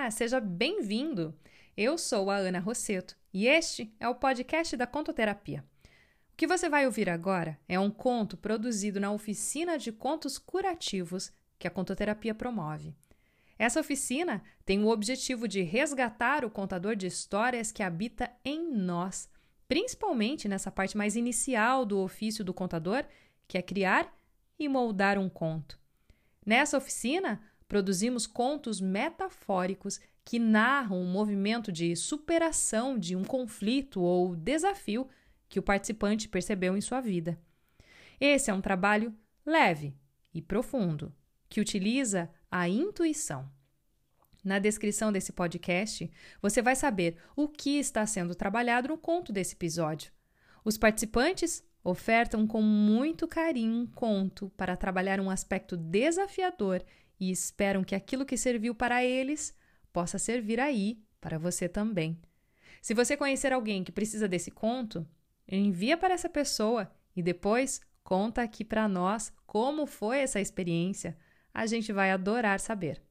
Olá, 0.00 0.10
seja 0.10 0.40
bem-vindo! 0.40 1.34
Eu 1.76 1.98
sou 1.98 2.30
a 2.30 2.36
Ana 2.36 2.58
Rosseto 2.58 3.14
e 3.34 3.46
este 3.46 3.94
é 4.00 4.08
o 4.08 4.14
podcast 4.14 4.74
da 4.74 4.86
Contoterapia. 4.86 5.62
O 6.32 6.36
que 6.38 6.46
você 6.46 6.70
vai 6.70 6.86
ouvir 6.86 7.10
agora 7.10 7.60
é 7.68 7.78
um 7.78 7.90
conto 7.90 8.34
produzido 8.34 8.98
na 8.98 9.12
oficina 9.12 9.76
de 9.76 9.92
contos 9.92 10.38
curativos 10.38 11.30
que 11.58 11.68
a 11.68 11.70
Contoterapia 11.70 12.34
promove. 12.34 12.96
Essa 13.58 13.78
oficina 13.78 14.42
tem 14.64 14.82
o 14.82 14.88
objetivo 14.88 15.46
de 15.46 15.60
resgatar 15.60 16.46
o 16.46 16.50
contador 16.50 16.96
de 16.96 17.06
histórias 17.06 17.70
que 17.70 17.82
habita 17.82 18.32
em 18.42 18.72
nós, 18.74 19.28
principalmente 19.68 20.48
nessa 20.48 20.70
parte 20.70 20.96
mais 20.96 21.14
inicial 21.14 21.84
do 21.84 21.98
ofício 21.98 22.42
do 22.42 22.54
contador, 22.54 23.04
que 23.46 23.58
é 23.58 23.62
criar 23.62 24.10
e 24.58 24.66
moldar 24.66 25.18
um 25.18 25.28
conto. 25.28 25.78
Nessa 26.46 26.78
oficina, 26.78 27.38
produzimos 27.70 28.26
contos 28.26 28.80
metafóricos 28.80 30.00
que 30.24 30.40
narram 30.40 31.00
um 31.00 31.08
movimento 31.08 31.70
de 31.70 31.94
superação 31.94 32.98
de 32.98 33.14
um 33.14 33.22
conflito 33.22 34.02
ou 34.02 34.34
desafio 34.34 35.08
que 35.48 35.60
o 35.60 35.62
participante 35.62 36.28
percebeu 36.28 36.76
em 36.76 36.80
sua 36.80 37.00
vida. 37.00 37.38
Esse 38.20 38.50
é 38.50 38.54
um 38.54 38.60
trabalho 38.60 39.14
leve 39.46 39.94
e 40.34 40.42
profundo 40.42 41.14
que 41.48 41.60
utiliza 41.60 42.28
a 42.50 42.68
intuição. 42.68 43.48
Na 44.42 44.58
descrição 44.58 45.12
desse 45.12 45.32
podcast, 45.32 46.10
você 46.42 46.60
vai 46.60 46.74
saber 46.74 47.18
o 47.36 47.46
que 47.46 47.78
está 47.78 48.04
sendo 48.04 48.34
trabalhado 48.34 48.88
no 48.88 48.98
conto 48.98 49.32
desse 49.32 49.54
episódio. 49.54 50.10
Os 50.64 50.76
participantes 50.76 51.62
ofertam 51.82 52.46
com 52.46 52.60
muito 52.60 53.26
carinho 53.26 53.74
um 53.74 53.86
conto 53.86 54.50
para 54.56 54.76
trabalhar 54.76 55.20
um 55.20 55.30
aspecto 55.30 55.76
desafiador 55.76 56.82
e 57.18 57.30
esperam 57.30 57.82
que 57.84 57.94
aquilo 57.94 58.24
que 58.24 58.36
serviu 58.36 58.74
para 58.74 59.04
eles 59.04 59.56
possa 59.92 60.18
servir 60.18 60.60
aí 60.60 60.98
para 61.20 61.38
você 61.38 61.68
também. 61.68 62.18
Se 62.80 62.94
você 62.94 63.16
conhecer 63.16 63.52
alguém 63.52 63.84
que 63.84 63.92
precisa 63.92 64.26
desse 64.26 64.50
conto, 64.50 65.06
envia 65.46 65.96
para 65.96 66.14
essa 66.14 66.28
pessoa 66.28 66.90
e 67.14 67.22
depois 67.22 67.80
conta 68.02 68.42
aqui 68.42 68.64
para 68.64 68.88
nós 68.88 69.32
como 69.46 69.86
foi 69.86 70.20
essa 70.20 70.40
experiência. 70.40 71.16
A 71.52 71.66
gente 71.66 71.92
vai 71.92 72.10
adorar 72.10 72.60
saber. 72.60 73.02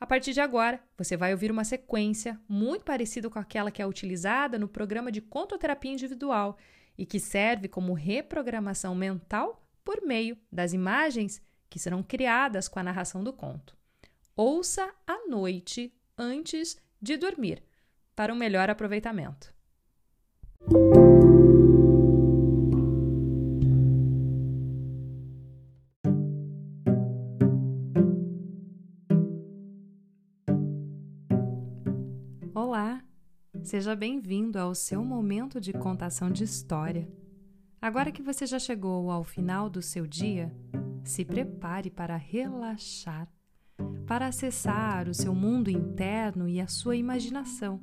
A 0.00 0.06
partir 0.06 0.32
de 0.32 0.40
agora, 0.40 0.82
você 0.98 1.16
vai 1.16 1.30
ouvir 1.32 1.52
uma 1.52 1.62
sequência 1.62 2.40
muito 2.48 2.84
parecida 2.84 3.30
com 3.30 3.38
aquela 3.38 3.70
que 3.70 3.80
é 3.80 3.86
utilizada 3.86 4.58
no 4.58 4.66
programa 4.66 5.12
de 5.12 5.20
contoterapia 5.20 5.92
individual 5.92 6.58
e 6.96 7.06
que 7.06 7.18
serve 7.18 7.68
como 7.68 7.94
reprogramação 7.94 8.94
mental 8.94 9.66
por 9.84 10.02
meio 10.02 10.36
das 10.50 10.72
imagens 10.72 11.40
que 11.68 11.78
serão 11.78 12.02
criadas 12.02 12.68
com 12.68 12.78
a 12.78 12.82
narração 12.82 13.24
do 13.24 13.32
conto. 13.32 13.76
Ouça 14.36 14.92
à 15.06 15.26
noite 15.28 15.92
antes 16.16 16.76
de 17.00 17.16
dormir, 17.16 17.62
para 18.14 18.32
um 18.32 18.36
melhor 18.36 18.70
aproveitamento. 18.70 19.52
Seja 33.72 33.96
bem-vindo 33.96 34.58
ao 34.58 34.74
seu 34.74 35.02
momento 35.02 35.58
de 35.58 35.72
contação 35.72 36.30
de 36.30 36.44
história. 36.44 37.08
Agora 37.80 38.12
que 38.12 38.20
você 38.20 38.44
já 38.44 38.58
chegou 38.58 39.10
ao 39.10 39.24
final 39.24 39.70
do 39.70 39.80
seu 39.80 40.06
dia, 40.06 40.54
se 41.02 41.24
prepare 41.24 41.88
para 41.88 42.14
relaxar, 42.14 43.26
para 44.06 44.26
acessar 44.26 45.08
o 45.08 45.14
seu 45.14 45.34
mundo 45.34 45.70
interno 45.70 46.46
e 46.46 46.60
a 46.60 46.66
sua 46.66 46.96
imaginação, 46.96 47.80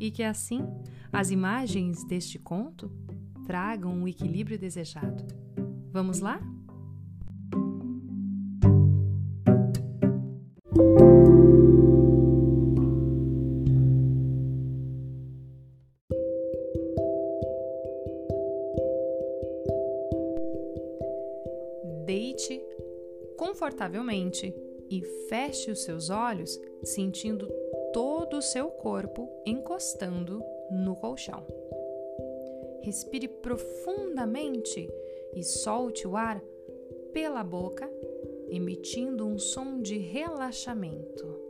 e 0.00 0.10
que 0.10 0.24
assim 0.24 0.66
as 1.12 1.30
imagens 1.30 2.04
deste 2.04 2.36
conto 2.36 2.90
tragam 3.46 4.02
o 4.02 4.08
equilíbrio 4.08 4.58
desejado. 4.58 5.24
Vamos 5.92 6.18
lá? 6.18 6.40
Confortavelmente 23.92 24.54
e 24.90 25.02
feche 25.28 25.70
os 25.70 25.84
seus 25.84 26.08
olhos, 26.08 26.58
sentindo 26.82 27.46
todo 27.92 28.38
o 28.38 28.42
seu 28.42 28.68
corpo 28.68 29.28
encostando 29.46 30.42
no 30.70 30.96
colchão. 30.96 31.46
Respire 32.80 33.28
profundamente 33.28 34.88
e 35.34 35.42
solte 35.42 36.08
o 36.08 36.16
ar 36.16 36.42
pela 37.12 37.44
boca, 37.44 37.88
emitindo 38.48 39.26
um 39.26 39.38
som 39.38 39.80
de 39.80 39.98
relaxamento. 39.98 41.40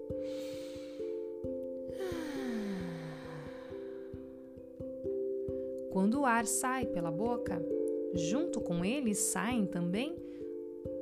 Quando 5.90 6.20
o 6.20 6.24
ar 6.24 6.46
sai 6.46 6.86
pela 6.86 7.10
boca, 7.10 7.62
junto 8.14 8.60
com 8.60 8.84
ele 8.84 9.14
saem 9.14 9.66
também 9.66 10.31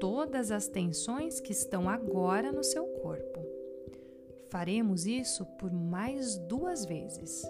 todas 0.01 0.51
as 0.51 0.67
tensões 0.67 1.39
que 1.39 1.53
estão 1.53 1.89
agora 1.89 2.51
no 2.51 2.65
seu 2.65 2.85
corpo. 2.87 3.39
Faremos 4.49 5.07
isso 5.07 5.45
por 5.59 5.71
mais 5.71 6.37
duas 6.39 6.85
vezes. 6.87 7.45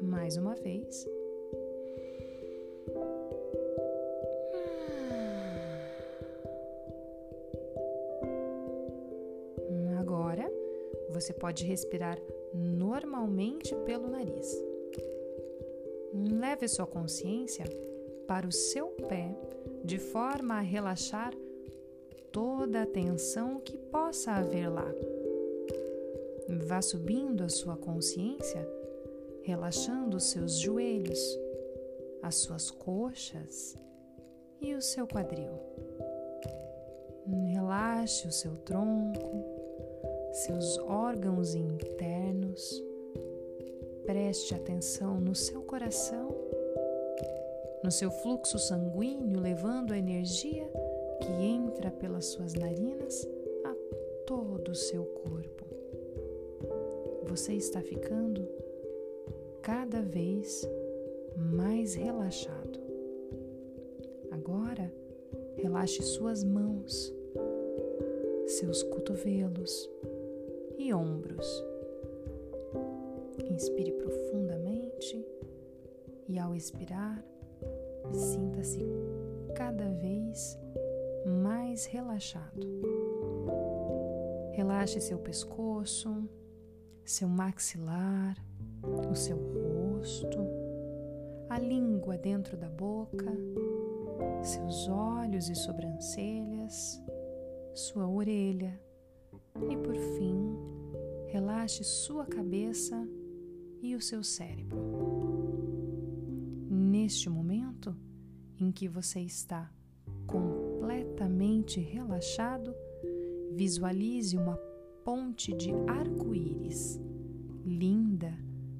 Mais 0.00 0.36
uma 0.36 0.54
vez. 0.54 1.06
Agora, 9.98 10.50
você 11.10 11.34
pode 11.34 11.64
respirar 11.66 12.18
normalmente 12.54 13.74
pelo 13.84 14.08
nariz. 14.08 14.67
Leve 16.26 16.66
sua 16.66 16.86
consciência 16.86 17.64
para 18.26 18.46
o 18.46 18.52
seu 18.52 18.88
pé 19.08 19.34
de 19.84 19.98
forma 19.98 20.54
a 20.54 20.60
relaxar 20.60 21.32
toda 22.32 22.82
a 22.82 22.86
tensão 22.86 23.60
que 23.60 23.76
possa 23.76 24.32
haver 24.32 24.68
lá. 24.68 24.86
Vá 26.66 26.82
subindo 26.82 27.44
a 27.44 27.48
sua 27.48 27.76
consciência, 27.76 28.68
relaxando 29.42 30.16
os 30.16 30.30
seus 30.30 30.58
joelhos, 30.58 31.20
as 32.22 32.36
suas 32.36 32.70
coxas 32.70 33.76
e 34.60 34.74
o 34.74 34.82
seu 34.82 35.06
quadril. 35.06 35.52
Relaxe 37.52 38.26
o 38.26 38.32
seu 38.32 38.56
tronco, 38.56 39.44
seus 40.32 40.78
órgãos 40.78 41.54
internos 41.54 42.87
Preste 44.08 44.54
atenção 44.54 45.20
no 45.20 45.34
seu 45.34 45.60
coração, 45.60 46.34
no 47.84 47.90
seu 47.90 48.10
fluxo 48.10 48.58
sanguíneo, 48.58 49.38
levando 49.38 49.92
a 49.92 49.98
energia 49.98 50.66
que 51.20 51.30
entra 51.30 51.90
pelas 51.90 52.24
suas 52.24 52.54
narinas 52.54 53.28
a 53.66 53.74
todo 54.26 54.70
o 54.70 54.74
seu 54.74 55.04
corpo. 55.04 55.66
Você 57.24 57.52
está 57.52 57.82
ficando 57.82 58.48
cada 59.60 60.00
vez 60.00 60.66
mais 61.36 61.94
relaxado. 61.94 62.80
Agora, 64.30 64.90
relaxe 65.54 66.02
suas 66.02 66.42
mãos, 66.42 67.12
seus 68.46 68.82
cotovelos 68.84 69.86
e 70.78 70.94
ombros. 70.94 71.62
Inspire 73.58 73.90
profundamente 73.90 75.26
e, 76.28 76.38
ao 76.38 76.54
expirar, 76.54 77.24
sinta-se 78.12 78.86
cada 79.52 79.90
vez 79.94 80.56
mais 81.26 81.84
relaxado. 81.84 82.64
Relaxe 84.52 85.00
seu 85.00 85.18
pescoço, 85.18 86.08
seu 87.04 87.26
maxilar, 87.26 88.36
o 89.10 89.16
seu 89.16 89.36
rosto, 89.36 90.38
a 91.48 91.58
língua 91.58 92.16
dentro 92.16 92.56
da 92.56 92.68
boca, 92.68 93.26
seus 94.40 94.88
olhos 94.88 95.48
e 95.48 95.56
sobrancelhas, 95.56 97.02
sua 97.74 98.08
orelha 98.08 98.80
e, 99.68 99.76
por 99.78 99.96
fim, 99.96 100.56
relaxe 101.26 101.82
sua 101.82 102.24
cabeça 102.24 103.04
e 103.82 103.94
o 103.94 104.00
seu 104.00 104.22
cérebro. 104.22 104.78
Neste 106.68 107.28
momento 107.28 107.96
em 108.58 108.70
que 108.72 108.88
você 108.88 109.20
está 109.20 109.70
com 110.26 110.68
completamente 110.88 111.80
relaxado, 111.80 112.74
visualize 113.52 114.36
uma 114.36 114.56
ponte 115.04 115.52
de 115.52 115.70
arco-íris, 115.86 116.98
linda, 117.64 118.32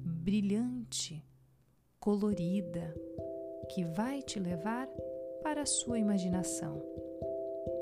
brilhante, 0.03 1.23
colorida, 1.99 2.95
que 3.69 3.83
vai 3.83 4.23
te 4.23 4.39
levar 4.39 4.87
para 5.43 5.61
a 5.61 5.67
sua 5.67 5.99
imaginação, 5.99 6.81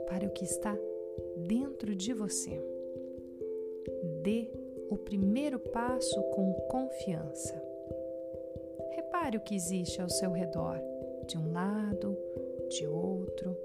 para 0.07 0.27
o 0.27 0.31
que 0.31 0.43
está 0.43 0.77
dentro 1.47 1.95
de 1.95 2.13
você. 2.13 2.61
Dê 4.23 4.51
o 4.89 4.97
primeiro 4.97 5.59
passo 5.59 6.21
com 6.31 6.53
confiança. 6.69 7.61
Repare 8.91 9.37
o 9.37 9.41
que 9.41 9.55
existe 9.55 10.01
ao 10.01 10.09
seu 10.09 10.31
redor, 10.31 10.79
de 11.27 11.37
um 11.37 11.51
lado, 11.51 12.17
de 12.69 12.87
outro. 12.87 13.57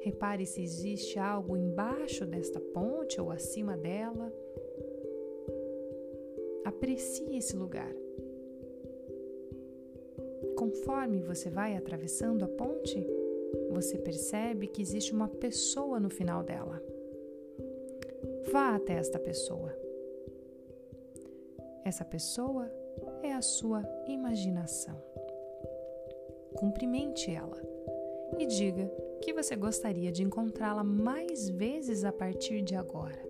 Repare 0.00 0.46
se 0.46 0.62
existe 0.62 1.18
algo 1.18 1.56
embaixo 1.56 2.26
desta 2.26 2.60
ponte 2.60 3.20
ou 3.20 3.30
acima 3.30 3.76
dela. 3.76 4.32
Aprecie 6.64 7.36
esse 7.36 7.56
lugar. 7.56 7.94
Conforme 10.56 11.20
você 11.20 11.50
vai 11.50 11.76
atravessando 11.76 12.44
a 12.44 12.48
ponte, 12.48 13.06
você 13.70 13.98
percebe 13.98 14.66
que 14.66 14.82
existe 14.82 15.12
uma 15.12 15.28
pessoa 15.28 16.00
no 16.00 16.08
final 16.10 16.42
dela. 16.42 16.82
Vá 18.50 18.74
até 18.74 18.94
esta 18.94 19.18
pessoa. 19.18 19.85
Essa 21.86 22.04
pessoa 22.04 22.68
é 23.22 23.32
a 23.32 23.40
sua 23.40 23.80
imaginação. 24.08 25.00
Cumprimente 26.56 27.30
ela 27.30 27.62
e 28.40 28.44
diga 28.44 28.90
que 29.22 29.32
você 29.32 29.54
gostaria 29.54 30.10
de 30.10 30.24
encontrá-la 30.24 30.82
mais 30.82 31.48
vezes 31.48 32.02
a 32.02 32.10
partir 32.10 32.60
de 32.60 32.74
agora. 32.74 33.24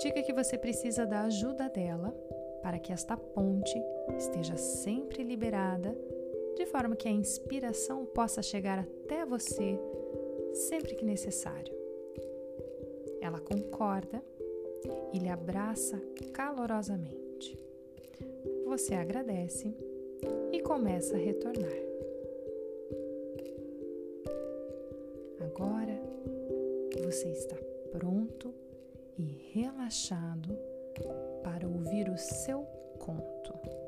Diga 0.00 0.20
que 0.20 0.32
você 0.32 0.58
precisa 0.58 1.06
da 1.06 1.22
ajuda 1.22 1.68
dela 1.68 2.10
para 2.60 2.80
que 2.80 2.92
esta 2.92 3.16
ponte 3.16 3.80
esteja 4.18 4.56
sempre 4.56 5.22
liberada, 5.22 5.96
de 6.56 6.66
forma 6.66 6.96
que 6.96 7.06
a 7.06 7.12
inspiração 7.12 8.04
possa 8.04 8.42
chegar 8.42 8.80
até 8.80 9.24
você 9.24 9.78
sempre 10.52 10.96
que 10.96 11.04
necessário. 11.04 11.72
Ela 13.20 13.38
concorda 13.38 14.20
e 15.12 15.18
lhe 15.18 15.28
abraça 15.28 16.00
calorosamente. 16.32 17.58
Você 18.66 18.94
agradece 18.94 19.74
e 20.52 20.60
começa 20.60 21.16
a 21.16 21.18
retornar. 21.18 21.72
Agora 25.40 26.00
você 27.04 27.28
está 27.28 27.56
pronto 27.90 28.54
e 29.18 29.50
relaxado 29.52 30.56
para 31.42 31.66
ouvir 31.66 32.08
o 32.08 32.16
seu 32.16 32.62
conto. 32.98 33.79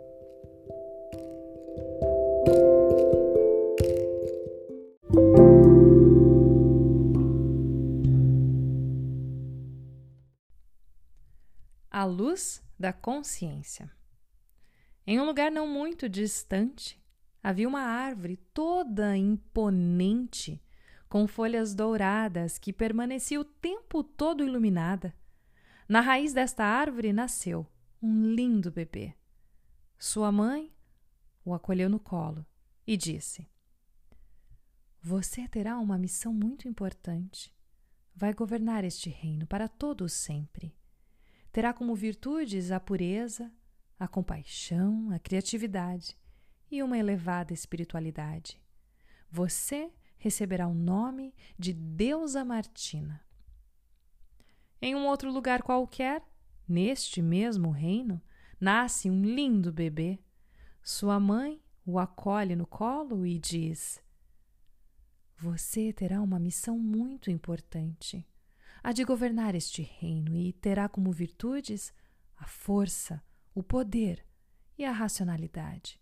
A 11.94 12.04
luz 12.04 12.64
da 12.78 12.90
consciência. 12.90 13.92
Em 15.06 15.20
um 15.20 15.26
lugar 15.26 15.52
não 15.52 15.68
muito 15.68 16.08
distante, 16.08 16.98
havia 17.42 17.68
uma 17.68 17.82
árvore 17.82 18.38
toda 18.54 19.14
imponente, 19.14 20.64
com 21.06 21.26
folhas 21.26 21.74
douradas 21.74 22.56
que 22.56 22.72
permanecia 22.72 23.38
o 23.38 23.44
tempo 23.44 24.02
todo 24.02 24.42
iluminada. 24.42 25.14
Na 25.86 26.00
raiz 26.00 26.32
desta 26.32 26.64
árvore 26.64 27.12
nasceu 27.12 27.70
um 28.00 28.24
lindo 28.24 28.72
bebê. 28.72 29.14
Sua 29.98 30.32
mãe 30.32 30.72
o 31.44 31.52
acolheu 31.52 31.90
no 31.90 32.00
colo 32.00 32.46
e 32.86 32.96
disse: 32.96 33.46
Você 35.02 35.46
terá 35.46 35.78
uma 35.78 35.98
missão 35.98 36.32
muito 36.32 36.66
importante. 36.66 37.54
Vai 38.16 38.32
governar 38.32 38.82
este 38.82 39.10
reino 39.10 39.46
para 39.46 39.68
todos 39.68 40.14
sempre. 40.14 40.74
Terá 41.52 41.74
como 41.74 41.94
virtudes 41.94 42.70
a 42.70 42.80
pureza, 42.80 43.52
a 43.98 44.08
compaixão, 44.08 45.10
a 45.10 45.18
criatividade 45.18 46.16
e 46.70 46.82
uma 46.82 46.96
elevada 46.96 47.52
espiritualidade. 47.52 48.58
Você 49.30 49.92
receberá 50.16 50.66
o 50.66 50.72
nome 50.74 51.34
de 51.58 51.74
Deusa 51.74 52.42
Martina. 52.42 53.22
Em 54.80 54.94
um 54.94 55.06
outro 55.06 55.30
lugar 55.30 55.62
qualquer, 55.62 56.22
neste 56.66 57.20
mesmo 57.20 57.70
reino, 57.70 58.20
nasce 58.58 59.10
um 59.10 59.22
lindo 59.22 59.70
bebê. 59.70 60.18
Sua 60.82 61.20
mãe 61.20 61.62
o 61.84 61.98
acolhe 61.98 62.56
no 62.56 62.66
colo 62.66 63.26
e 63.26 63.38
diz: 63.38 64.02
Você 65.36 65.92
terá 65.92 66.22
uma 66.22 66.38
missão 66.38 66.78
muito 66.78 67.30
importante. 67.30 68.26
Há 68.84 68.90
de 68.90 69.04
governar 69.04 69.54
este 69.54 69.82
reino 69.82 70.34
e 70.36 70.52
terá 70.52 70.88
como 70.88 71.12
virtudes 71.12 71.94
a 72.36 72.46
força, 72.46 73.22
o 73.54 73.62
poder 73.62 74.26
e 74.76 74.84
a 74.84 74.90
racionalidade. 74.90 76.00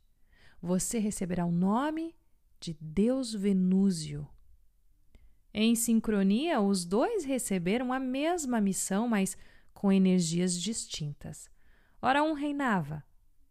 Você 0.63 0.99
receberá 0.99 1.45
o 1.45 1.53
nome 1.53 2.17
de 2.59 2.75
Deus 2.81 3.35
Venúzio. 3.35 4.27
Em 5.53 5.75
sincronia, 5.75 6.61
os 6.61 6.87
dois 6.87 7.25
receberam 7.25 7.93
a 7.93 8.01
mesma 8.01 8.61
missão, 8.61 9.07
mas 9.07 9.37
com 9.75 9.93
energias 9.93 10.59
distintas. 10.59 11.51
Ora 12.01 12.23
um 12.23 12.33
reinava, 12.33 13.05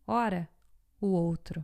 ora 0.08 0.50
o 1.00 1.08
outro. 1.08 1.64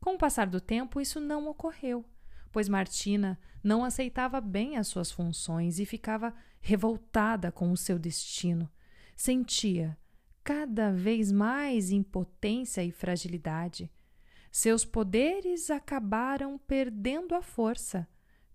Com 0.00 0.14
o 0.14 0.18
passar 0.18 0.48
do 0.48 0.60
tempo, 0.60 1.00
isso 1.00 1.20
não 1.20 1.48
ocorreu, 1.48 2.04
pois 2.50 2.68
Martina 2.68 3.38
não 3.62 3.84
aceitava 3.84 4.40
bem 4.40 4.76
as 4.76 4.88
suas 4.88 5.12
funções 5.12 5.78
e 5.78 5.86
ficava 5.86 6.34
revoltada 6.66 7.52
com 7.52 7.70
o 7.70 7.76
seu 7.76 7.96
destino. 7.96 8.68
Sentia 9.14 9.96
cada 10.42 10.90
vez 10.90 11.30
mais 11.30 11.92
impotência 11.92 12.82
e 12.82 12.90
fragilidade. 12.90 13.88
Seus 14.50 14.84
poderes 14.84 15.70
acabaram 15.70 16.58
perdendo 16.58 17.36
a 17.36 17.40
força 17.40 18.08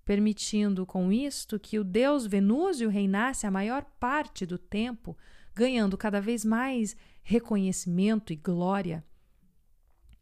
permitindo 0.03 0.85
com 0.85 1.09
isto 1.09 1.57
que 1.57 1.79
o 1.79 1.85
deus 1.85 2.25
Venúzio 2.25 2.89
reinasse 2.89 3.47
a 3.47 3.51
maior 3.51 3.85
parte 3.97 4.45
do 4.45 4.57
tempo, 4.57 5.17
ganhando 5.55 5.97
cada 5.97 6.19
vez 6.19 6.43
mais 6.43 6.97
reconhecimento 7.23 8.33
e 8.33 8.35
glória. 8.35 9.05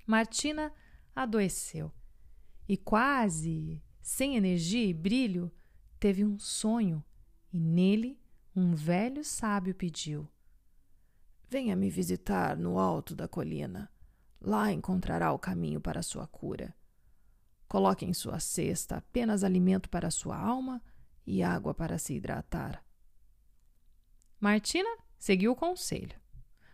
Martina 0.05 0.72
adoeceu 1.15 1.91
e, 2.67 2.77
quase 2.77 3.81
sem 4.00 4.36
energia 4.36 4.86
e 4.86 4.93
brilho, 4.93 5.51
teve 6.00 6.24
um 6.24 6.38
sonho 6.38 7.03
e 7.51 7.60
nele 7.60 8.20
um 8.56 8.74
velho 8.74 9.24
sábio 9.24 9.74
pediu: 9.74 10.27
Venha 11.48 11.75
me 11.75 11.89
visitar 11.89 12.58
no 12.58 12.77
alto 12.77 13.15
da 13.15 13.27
colina. 13.27 13.91
Lá 14.41 14.72
encontrará 14.72 15.34
o 15.34 15.39
caminho 15.39 15.82
para 15.82 16.00
a 16.00 16.03
sua 16.03 16.25
cura. 16.27 16.74
Coloque 17.68 18.06
em 18.06 18.13
sua 18.13 18.39
cesta 18.39 18.98
apenas 18.98 19.44
alimento 19.44 19.89
para 19.89 20.10
sua 20.10 20.38
alma 20.38 20.82
e 21.25 21.44
água 21.44 21.74
para 21.74 21.98
se 21.98 22.13
hidratar. 22.15 22.84
Martina 24.39 24.89
seguiu 25.18 25.51
o 25.51 25.56
conselho. 25.56 26.20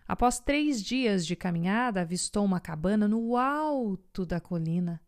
Após 0.07 0.39
três 0.39 0.83
dias 0.83 1.25
de 1.25 1.35
caminhada, 1.35 2.01
avistou 2.01 2.45
uma 2.45 2.59
cabana 2.59 3.07
no 3.07 3.35
alto 3.35 4.25
da 4.25 4.39
colina. 4.39 5.01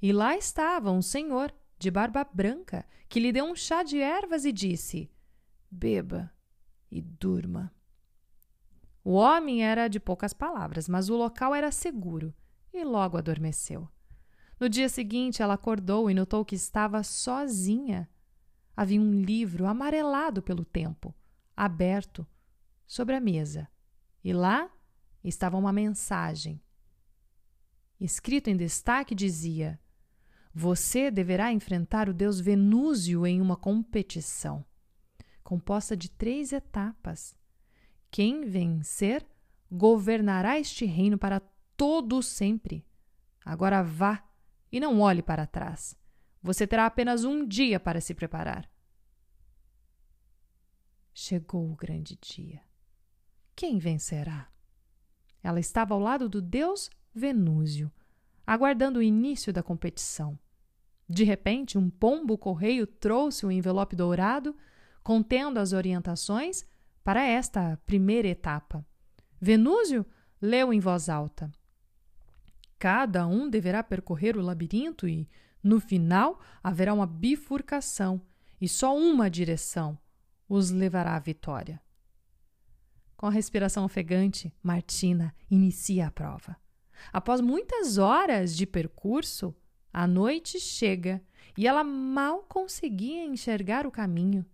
E 0.00 0.12
lá 0.12 0.36
estava 0.36 0.92
um 0.92 1.02
senhor 1.02 1.52
de 1.78 1.90
barba 1.90 2.24
branca 2.24 2.84
que 3.08 3.20
lhe 3.20 3.32
deu 3.32 3.44
um 3.44 3.54
chá 3.54 3.82
de 3.82 3.98
ervas 3.98 4.44
e 4.44 4.52
disse: 4.52 5.10
Beba 5.70 6.32
e 6.90 7.00
durma. 7.00 7.72
O 9.04 9.12
homem 9.12 9.64
era 9.64 9.88
de 9.88 9.98
poucas 9.98 10.32
palavras, 10.32 10.88
mas 10.88 11.08
o 11.08 11.16
local 11.16 11.54
era 11.54 11.70
seguro 11.70 12.34
e 12.72 12.84
logo 12.84 13.16
adormeceu. 13.16 13.88
No 14.60 14.68
dia 14.68 14.88
seguinte, 14.88 15.42
ela 15.42 15.54
acordou 15.54 16.10
e 16.10 16.14
notou 16.14 16.44
que 16.44 16.54
estava 16.54 17.02
sozinha. 17.02 18.08
Havia 18.76 19.00
um 19.00 19.22
livro 19.22 19.66
amarelado 19.66 20.42
pelo 20.42 20.64
tempo, 20.64 21.14
aberto, 21.56 22.26
sobre 22.86 23.14
a 23.14 23.20
mesa. 23.20 23.68
E 24.22 24.32
lá 24.32 24.70
estava 25.22 25.56
uma 25.56 25.72
mensagem. 25.72 26.60
Escrito 28.00 28.48
em 28.48 28.56
destaque 28.56 29.14
dizia: 29.14 29.80
Você 30.54 31.10
deverá 31.10 31.52
enfrentar 31.52 32.08
o 32.08 32.14
deus 32.14 32.40
Venúzio 32.40 33.26
em 33.26 33.40
uma 33.40 33.56
competição, 33.56 34.64
composta 35.42 35.96
de 35.96 36.10
três 36.10 36.52
etapas. 36.52 37.36
Quem 38.10 38.46
vencer 38.46 39.26
governará 39.70 40.58
este 40.58 40.84
reino 40.84 41.18
para 41.18 41.40
todo 41.76 42.22
sempre. 42.22 42.84
Agora 43.44 43.82
vá 43.82 44.24
e 44.72 44.80
não 44.80 45.00
olhe 45.00 45.22
para 45.22 45.46
trás. 45.46 45.96
Você 46.42 46.66
terá 46.66 46.86
apenas 46.86 47.24
um 47.24 47.46
dia 47.46 47.78
para 47.78 48.00
se 48.00 48.14
preparar. 48.14 48.70
Chegou 51.12 51.70
o 51.70 51.76
grande 51.76 52.16
dia. 52.20 52.62
Quem 53.54 53.78
vencerá? 53.78 54.48
Ela 55.42 55.60
estava 55.60 55.94
ao 55.94 56.00
lado 56.00 56.28
do 56.28 56.40
deus 56.40 56.90
Venúzio, 57.14 57.90
aguardando 58.48 58.98
o 58.98 59.02
início 59.02 59.52
da 59.52 59.62
competição. 59.62 60.38
De 61.06 61.22
repente, 61.22 61.76
um 61.76 61.90
pombo-correio 61.90 62.86
trouxe 62.86 63.44
o 63.44 63.50
um 63.50 63.52
envelope 63.52 63.94
dourado 63.94 64.56
contendo 65.02 65.58
as 65.58 65.74
orientações 65.74 66.64
para 67.04 67.22
esta 67.22 67.78
primeira 67.84 68.26
etapa. 68.26 68.82
Venúzio 69.38 70.06
leu 70.40 70.72
em 70.72 70.80
voz 70.80 71.10
alta: 71.10 71.52
Cada 72.78 73.26
um 73.26 73.50
deverá 73.50 73.82
percorrer 73.82 74.34
o 74.34 74.40
labirinto 74.40 75.06
e, 75.06 75.28
no 75.62 75.78
final, 75.78 76.40
haverá 76.62 76.94
uma 76.94 77.06
bifurcação 77.06 78.18
e 78.58 78.66
só 78.66 78.96
uma 78.96 79.28
direção 79.28 79.98
os 80.48 80.70
levará 80.70 81.16
à 81.16 81.18
vitória. 81.18 81.78
Com 83.14 83.26
a 83.26 83.30
respiração 83.30 83.84
ofegante, 83.84 84.50
Martina 84.62 85.34
inicia 85.50 86.06
a 86.06 86.10
prova. 86.10 86.56
Após 87.12 87.40
muitas 87.40 87.98
horas 87.98 88.56
de 88.56 88.66
percurso, 88.66 89.54
a 89.92 90.06
noite 90.06 90.60
chega 90.60 91.22
e 91.56 91.66
ela 91.66 91.82
mal 91.82 92.42
conseguia 92.42 93.24
enxergar 93.24 93.86
o 93.86 93.90
caminho. 93.90 94.44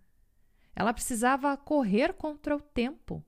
Ela 0.74 0.92
precisava 0.92 1.56
correr 1.56 2.14
contra 2.14 2.56
o 2.56 2.60
tempo. 2.60 3.24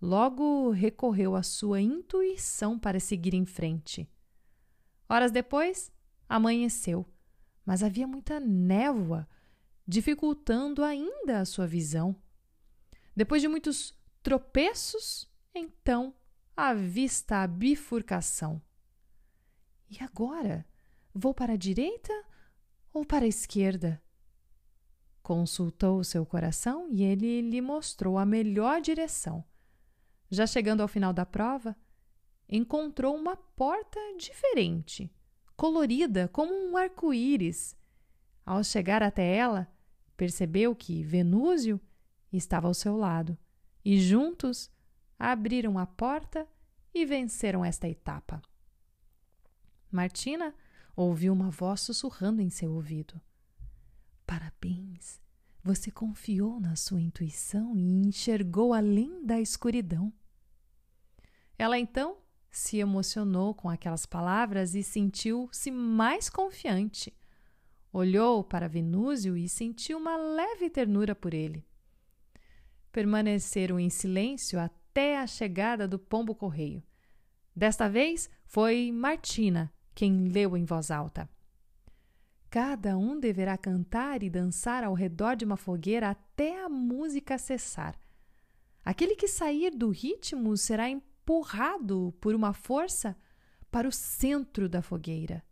Logo 0.00 0.70
recorreu 0.70 1.36
à 1.36 1.42
sua 1.42 1.80
intuição 1.80 2.78
para 2.78 2.98
seguir 2.98 3.34
em 3.34 3.44
frente. 3.44 4.08
Horas 5.08 5.30
depois, 5.30 5.92
amanheceu, 6.28 7.06
mas 7.66 7.82
havia 7.82 8.06
muita 8.06 8.40
névoa, 8.40 9.28
dificultando 9.86 10.82
ainda 10.82 11.40
a 11.40 11.44
sua 11.44 11.66
visão. 11.66 12.16
Depois 13.14 13.42
de 13.42 13.48
muitos 13.48 13.94
tropeços, 14.22 15.28
então 15.54 16.14
avista 16.56 17.42
a 17.42 17.46
bifurcação. 17.46 18.60
E 19.90 20.02
agora? 20.02 20.66
Vou 21.12 21.34
para 21.34 21.54
a 21.54 21.56
direita 21.56 22.12
ou 22.92 23.04
para 23.04 23.24
a 23.24 23.28
esquerda? 23.28 24.00
Consultou 25.22 26.02
seu 26.04 26.24
coração 26.24 26.88
e 26.90 27.02
ele 27.02 27.40
lhe 27.40 27.60
mostrou 27.60 28.18
a 28.18 28.24
melhor 28.24 28.80
direção. 28.80 29.44
Já 30.30 30.46
chegando 30.46 30.80
ao 30.80 30.88
final 30.88 31.12
da 31.12 31.26
prova, 31.26 31.76
encontrou 32.48 33.16
uma 33.16 33.36
porta 33.36 33.98
diferente, 34.18 35.12
colorida 35.56 36.28
como 36.28 36.52
um 36.52 36.76
arco-íris. 36.76 37.76
Ao 38.46 38.62
chegar 38.62 39.02
até 39.02 39.34
ela, 39.34 39.68
percebeu 40.16 40.74
que 40.74 41.02
Venúzio 41.02 41.80
estava 42.32 42.68
ao 42.68 42.74
seu 42.74 42.96
lado 42.96 43.36
e 43.84 44.00
juntos 44.00 44.70
abriram 45.20 45.78
a 45.78 45.84
porta 45.86 46.48
e 46.94 47.04
venceram 47.04 47.62
esta 47.62 47.86
etapa. 47.86 48.40
Martina 49.92 50.54
ouviu 50.96 51.32
uma 51.34 51.50
voz 51.50 51.82
sussurrando 51.82 52.40
em 52.40 52.48
seu 52.48 52.72
ouvido. 52.72 53.20
Parabéns! 54.26 55.20
Você 55.62 55.90
confiou 55.90 56.58
na 56.58 56.74
sua 56.74 57.02
intuição 57.02 57.76
e 57.76 58.00
enxergou 58.06 58.72
além 58.72 59.22
da 59.26 59.38
escuridão. 59.38 60.10
Ela 61.58 61.78
então 61.78 62.16
se 62.50 62.78
emocionou 62.78 63.54
com 63.54 63.68
aquelas 63.68 64.06
palavras 64.06 64.74
e 64.74 64.82
sentiu-se 64.82 65.70
mais 65.70 66.30
confiante. 66.30 67.14
Olhou 67.92 68.42
para 68.42 68.68
Venúzio 68.68 69.36
e 69.36 69.48
sentiu 69.48 69.98
uma 69.98 70.16
leve 70.16 70.70
ternura 70.70 71.14
por 71.14 71.34
ele. 71.34 71.66
Permaneceram 72.90 73.78
em 73.78 73.90
silêncio 73.90 74.58
até 74.58 74.79
a 74.94 75.26
chegada 75.26 75.86
do 75.86 75.98
pombo-correio. 75.98 76.82
Desta 77.54 77.88
vez 77.88 78.28
foi 78.44 78.90
Martina 78.92 79.72
quem 79.94 80.28
leu 80.28 80.56
em 80.56 80.64
voz 80.64 80.90
alta. 80.90 81.28
Cada 82.48 82.98
um 82.98 83.20
deverá 83.20 83.56
cantar 83.56 84.22
e 84.22 84.30
dançar 84.30 84.82
ao 84.82 84.94
redor 84.94 85.36
de 85.36 85.44
uma 85.44 85.56
fogueira 85.56 86.10
até 86.10 86.64
a 86.64 86.68
música 86.68 87.38
cessar. 87.38 87.96
Aquele 88.84 89.14
que 89.14 89.28
sair 89.28 89.70
do 89.70 89.90
ritmo 89.90 90.56
será 90.56 90.88
empurrado 90.88 92.12
por 92.20 92.34
uma 92.34 92.52
força 92.52 93.16
para 93.70 93.86
o 93.86 93.92
centro 93.92 94.68
da 94.68 94.82
fogueira. 94.82 95.44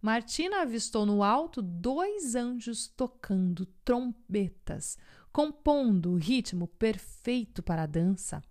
Martina 0.00 0.62
avistou 0.62 1.04
no 1.04 1.24
alto 1.24 1.60
dois 1.60 2.36
anjos 2.36 2.86
tocando 2.86 3.66
trombetas, 3.84 4.96
compondo 5.32 6.12
o 6.12 6.16
ritmo 6.16 6.66
perfeito 6.66 7.62
para 7.62 7.82
a 7.82 7.86
dança. 7.86 8.42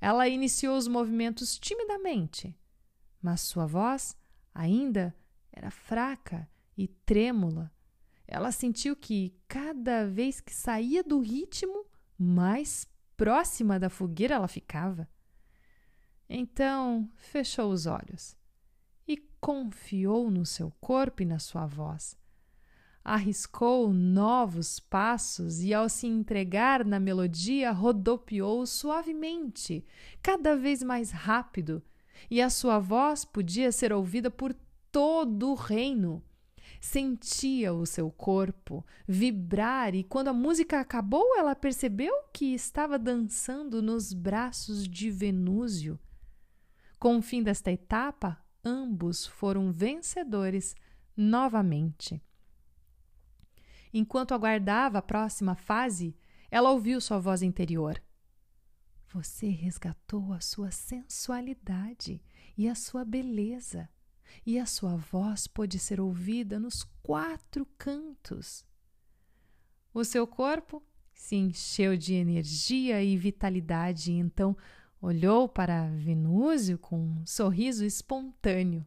Ela 0.00 0.28
iniciou 0.28 0.76
os 0.76 0.88
movimentos 0.88 1.58
timidamente, 1.58 2.56
mas 3.20 3.40
sua 3.40 3.66
voz 3.66 4.16
ainda 4.54 5.14
era 5.52 5.70
fraca 5.70 6.48
e 6.76 6.88
trêmula. 6.88 7.70
Ela 8.26 8.50
sentiu 8.50 8.96
que, 8.96 9.36
cada 9.46 10.06
vez 10.06 10.40
que 10.40 10.52
saía 10.52 11.04
do 11.04 11.20
ritmo, 11.20 11.86
mais 12.18 12.88
próxima 13.16 13.78
da 13.78 13.90
fogueira 13.90 14.34
ela 14.34 14.48
ficava. 14.48 15.08
Então 16.28 17.10
fechou 17.14 17.70
os 17.70 17.86
olhos 17.86 18.36
e 19.06 19.18
confiou 19.40 20.30
no 20.30 20.46
seu 20.46 20.70
corpo 20.80 21.22
e 21.22 21.26
na 21.26 21.38
sua 21.38 21.66
voz. 21.66 22.16
Arriscou 23.04 23.92
novos 23.92 24.78
passos 24.78 25.60
e, 25.60 25.74
ao 25.74 25.88
se 25.88 26.06
entregar 26.06 26.84
na 26.84 27.00
melodia, 27.00 27.72
rodopiou 27.72 28.64
suavemente, 28.64 29.84
cada 30.22 30.56
vez 30.56 30.82
mais 30.82 31.10
rápido, 31.10 31.82
e 32.30 32.40
a 32.40 32.48
sua 32.48 32.78
voz 32.78 33.24
podia 33.24 33.72
ser 33.72 33.92
ouvida 33.92 34.30
por 34.30 34.54
todo 34.92 35.50
o 35.50 35.54
reino. 35.54 36.22
Sentia 36.80 37.72
o 37.72 37.86
seu 37.86 38.10
corpo 38.10 38.84
vibrar 39.06 39.94
e, 39.94 40.04
quando 40.04 40.28
a 40.28 40.32
música 40.32 40.80
acabou, 40.80 41.36
ela 41.36 41.54
percebeu 41.54 42.12
que 42.32 42.54
estava 42.54 42.98
dançando 42.98 43.82
nos 43.82 44.12
braços 44.12 44.88
de 44.88 45.10
Venúzio. 45.10 45.98
Com 46.98 47.18
o 47.18 47.22
fim 47.22 47.42
desta 47.42 47.72
etapa, 47.72 48.38
ambos 48.64 49.26
foram 49.26 49.72
vencedores 49.72 50.74
novamente. 51.16 52.22
Enquanto 53.92 54.32
aguardava 54.32 54.98
a 54.98 55.02
próxima 55.02 55.54
fase, 55.54 56.16
ela 56.50 56.70
ouviu 56.70 57.00
sua 57.00 57.18
voz 57.18 57.42
interior. 57.42 58.02
Você 59.08 59.48
resgatou 59.48 60.32
a 60.32 60.40
sua 60.40 60.70
sensualidade 60.70 62.22
e 62.56 62.68
a 62.68 62.74
sua 62.74 63.04
beleza, 63.04 63.88
e 64.46 64.58
a 64.58 64.64
sua 64.64 64.96
voz 64.96 65.46
pôde 65.46 65.78
ser 65.78 66.00
ouvida 66.00 66.58
nos 66.58 66.84
quatro 67.02 67.66
cantos. 67.76 68.64
O 69.92 70.04
seu 70.04 70.26
corpo 70.26 70.82
se 71.12 71.36
encheu 71.36 71.96
de 71.96 72.14
energia 72.14 73.02
e 73.02 73.16
vitalidade, 73.16 74.10
e 74.10 74.18
então 74.18 74.56
olhou 75.00 75.48
para 75.48 75.90
Venúzio 75.90 76.78
com 76.78 76.98
um 76.98 77.26
sorriso 77.26 77.84
espontâneo. 77.84 78.86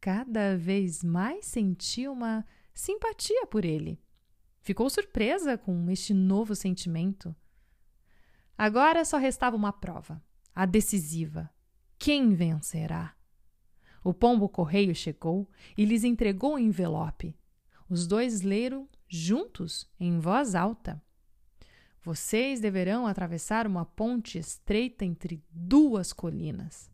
Cada 0.00 0.56
vez 0.56 1.04
mais 1.04 1.44
sentia 1.44 2.10
uma 2.10 2.44
simpatia 2.72 3.46
por 3.46 3.64
ele. 3.64 4.00
Ficou 4.64 4.88
surpresa 4.88 5.58
com 5.58 5.90
este 5.90 6.14
novo 6.14 6.56
sentimento. 6.56 7.36
Agora 8.56 9.04
só 9.04 9.18
restava 9.18 9.54
uma 9.54 9.74
prova, 9.74 10.22
a 10.54 10.64
decisiva. 10.64 11.50
Quem 11.98 12.32
vencerá? 12.34 13.14
O 14.02 14.14
pombo 14.14 14.48
correio 14.48 14.94
chegou 14.94 15.46
e 15.76 15.84
lhes 15.84 16.02
entregou 16.02 16.54
o 16.54 16.58
envelope. 16.58 17.36
Os 17.90 18.06
dois 18.06 18.40
leram 18.40 18.88
juntos, 19.06 19.86
em 20.00 20.18
voz 20.18 20.54
alta. 20.54 21.02
Vocês 22.02 22.58
deverão 22.58 23.06
atravessar 23.06 23.66
uma 23.66 23.84
ponte 23.84 24.38
estreita 24.38 25.04
entre 25.04 25.44
duas 25.50 26.10
colinas. 26.10 26.90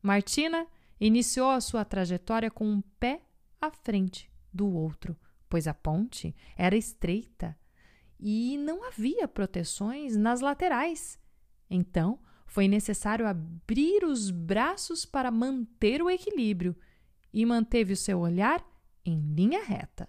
Martina 0.00 0.68
iniciou 1.00 1.50
a 1.50 1.60
sua 1.60 1.84
trajetória 1.84 2.48
com 2.48 2.64
um 2.64 2.80
pé 3.00 3.22
à 3.60 3.72
frente 3.72 4.30
do 4.52 4.72
outro, 4.72 5.16
pois 5.52 5.68
a 5.68 5.74
ponte 5.74 6.34
era 6.56 6.74
estreita 6.74 7.54
e 8.18 8.56
não 8.56 8.88
havia 8.88 9.28
proteções 9.28 10.16
nas 10.16 10.40
laterais. 10.40 11.18
Então, 11.68 12.18
foi 12.46 12.66
necessário 12.66 13.28
abrir 13.28 14.02
os 14.02 14.30
braços 14.30 15.04
para 15.04 15.30
manter 15.30 16.00
o 16.00 16.08
equilíbrio 16.08 16.74
e 17.30 17.44
manteve 17.44 17.92
o 17.92 17.96
seu 17.98 18.20
olhar 18.20 18.64
em 19.04 19.20
linha 19.34 19.62
reta. 19.62 20.08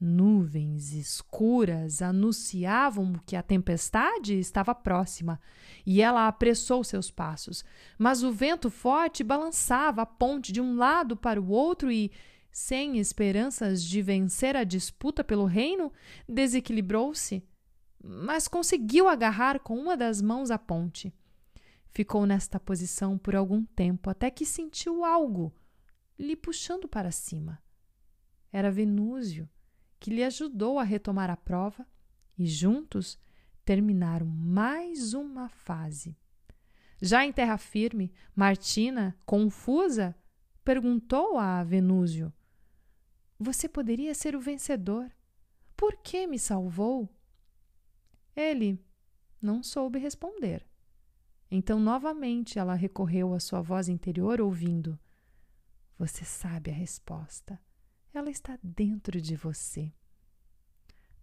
Nuvens 0.00 0.94
escuras 0.94 2.02
anunciavam 2.02 3.12
que 3.24 3.36
a 3.36 3.44
tempestade 3.44 4.36
estava 4.36 4.74
próxima 4.74 5.40
e 5.86 6.02
ela 6.02 6.26
apressou 6.26 6.82
seus 6.82 7.08
passos. 7.08 7.64
Mas 7.96 8.24
o 8.24 8.32
vento 8.32 8.68
forte 8.68 9.22
balançava 9.22 10.02
a 10.02 10.06
ponte 10.06 10.50
de 10.50 10.60
um 10.60 10.74
lado 10.74 11.16
para 11.16 11.40
o 11.40 11.50
outro 11.50 11.88
e 11.88 12.10
sem 12.52 12.98
esperanças 12.98 13.82
de 13.82 14.02
vencer 14.02 14.56
a 14.56 14.64
disputa 14.64 15.22
pelo 15.22 15.44
reino, 15.44 15.92
desequilibrou-se, 16.28 17.42
mas 18.02 18.48
conseguiu 18.48 19.08
agarrar 19.08 19.60
com 19.60 19.78
uma 19.78 19.96
das 19.96 20.20
mãos 20.20 20.50
a 20.50 20.58
ponte. 20.58 21.12
Ficou 21.90 22.26
nesta 22.26 22.58
posição 22.58 23.18
por 23.18 23.34
algum 23.34 23.64
tempo 23.64 24.10
até 24.10 24.30
que 24.30 24.46
sentiu 24.46 25.04
algo 25.04 25.54
lhe 26.18 26.36
puxando 26.36 26.86
para 26.86 27.10
cima. 27.10 27.62
Era 28.52 28.70
Venúzio, 28.70 29.48
que 29.98 30.10
lhe 30.10 30.22
ajudou 30.22 30.78
a 30.78 30.82
retomar 30.82 31.30
a 31.30 31.36
prova 31.36 31.86
e 32.38 32.46
juntos 32.46 33.18
terminaram 33.64 34.26
mais 34.26 35.14
uma 35.14 35.48
fase. 35.48 36.16
Já 37.00 37.24
em 37.24 37.32
terra 37.32 37.56
firme, 37.56 38.12
Martina, 38.34 39.16
confusa, 39.24 40.14
perguntou 40.64 41.38
a 41.38 41.62
Venúzio: 41.64 42.32
Você 43.42 43.66
poderia 43.66 44.14
ser 44.14 44.36
o 44.36 44.40
vencedor. 44.40 45.10
Por 45.74 45.96
que 45.96 46.26
me 46.26 46.38
salvou? 46.38 47.08
Ele 48.36 48.78
não 49.40 49.62
soube 49.62 49.98
responder. 49.98 50.66
Então, 51.50 51.80
novamente, 51.80 52.58
ela 52.58 52.74
recorreu 52.74 53.32
à 53.32 53.40
sua 53.40 53.62
voz 53.62 53.88
interior, 53.88 54.42
ouvindo: 54.42 54.98
Você 55.98 56.22
sabe 56.22 56.70
a 56.70 56.74
resposta. 56.74 57.58
Ela 58.12 58.28
está 58.28 58.58
dentro 58.62 59.18
de 59.18 59.34
você. 59.34 59.90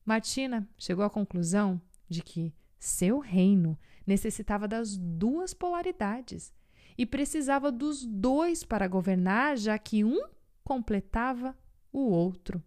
Martina 0.03 0.67
chegou 0.75 1.05
à 1.05 1.11
conclusão 1.11 1.79
de 2.09 2.23
que 2.23 2.51
seu 2.79 3.19
reino 3.19 3.77
necessitava 4.07 4.67
das 4.67 4.97
duas 4.97 5.53
polaridades 5.53 6.51
e 6.97 7.05
precisava 7.05 7.71
dos 7.71 8.03
dois 8.03 8.63
para 8.63 8.87
governar, 8.87 9.55
já 9.55 9.77
que 9.77 10.03
um 10.03 10.27
completava 10.63 11.55
o 11.91 11.99
outro. 11.99 12.63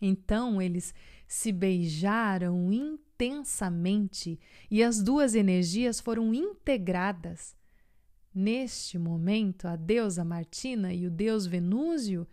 Então 0.00 0.60
eles 0.60 0.94
se 1.26 1.52
beijaram 1.52 2.72
intensamente 2.72 4.40
e 4.70 4.82
as 4.82 5.02
duas 5.02 5.34
energias 5.34 6.00
foram 6.00 6.32
integradas. 6.32 7.56
Neste 8.34 8.98
momento, 8.98 9.66
a 9.66 9.76
deusa 9.76 10.24
Martina 10.24 10.94
e 10.94 11.06
o 11.06 11.10
deus 11.10 11.46
Venúzio 11.46 12.26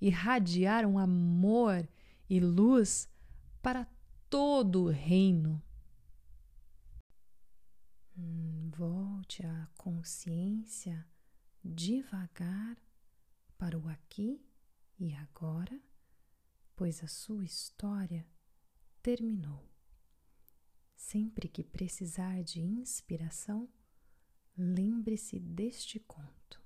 irradiaram 0.00 0.98
amor 0.98 1.88
e 2.28 2.40
luz 2.40 3.08
para 3.60 3.86
todo 4.30 4.84
o 4.84 4.88
reino. 4.88 5.62
Hum, 8.16 8.70
volte 8.76 9.44
a 9.44 9.68
consciência 9.76 11.06
devagar 11.64 12.76
para 13.58 13.78
o 13.78 13.88
aqui 13.88 14.40
e 14.98 15.14
agora, 15.14 15.80
pois 16.76 17.02
a 17.02 17.06
sua 17.06 17.44
história 17.44 18.26
terminou. 19.02 19.68
Sempre 20.96 21.48
que 21.48 21.64
precisar 21.64 22.42
de 22.42 22.60
inspiração, 22.60 23.68
lembre-se 24.56 25.38
deste 25.40 25.98
conto. 25.98 26.61